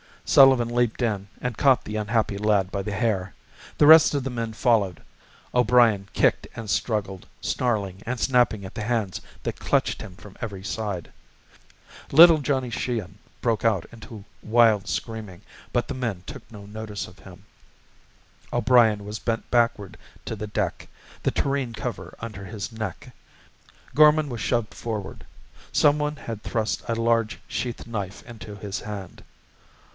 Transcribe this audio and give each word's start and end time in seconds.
Sullivan 0.25 0.69
leaped 0.69 1.01
in 1.01 1.27
and 1.41 1.57
caught 1.57 1.83
the 1.83 1.97
unhappy 1.97 2.37
lad 2.37 2.71
by 2.71 2.81
the 2.81 2.93
hair. 2.93 3.35
The 3.77 3.85
rest 3.85 4.15
of 4.15 4.23
the 4.23 4.29
men 4.31 4.53
followed, 4.53 5.03
O'Brien 5.53 6.07
kicked 6.13 6.47
and 6.55 6.69
struggled, 6.69 7.27
snarling 7.41 8.01
and 8.05 8.19
snapping 8.19 8.65
at 8.65 8.73
the 8.73 8.81
hands 8.83 9.21
that 9.43 9.59
clutched 9.59 10.01
him 10.01 10.15
from 10.15 10.37
every 10.41 10.63
side. 10.63 11.11
Little 12.11 12.39
Johnny 12.39 12.69
Sheehan 12.71 13.19
broke 13.41 13.65
out 13.65 13.85
into 13.91 14.23
wild 14.41 14.87
screaming, 14.87 15.41
but 15.73 15.87
the 15.87 15.93
men 15.93 16.23
took 16.25 16.49
no 16.51 16.65
notice 16.65 17.07
of 17.07 17.19
him. 17.19 17.43
O'Brien 18.53 19.05
was 19.05 19.19
bent 19.19 19.51
backward 19.51 19.97
to 20.25 20.35
the 20.35 20.47
deck, 20.47 20.87
the 21.21 21.31
tureen 21.31 21.73
cover 21.73 22.15
under 22.21 22.45
his 22.45 22.71
neck. 22.71 23.13
Gorman 23.93 24.29
was 24.29 24.41
shoved 24.41 24.73
forward. 24.73 25.25
Some 25.71 25.99
one 25.99 26.15
had 26.15 26.41
thrust 26.41 26.81
a 26.87 26.95
large 26.95 27.39
sheath 27.47 27.85
knife 27.85 28.23
into 28.23 28.55
his 28.55 28.79
hand. 28.79 29.23